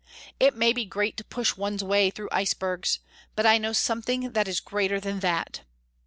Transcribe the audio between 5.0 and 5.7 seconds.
that!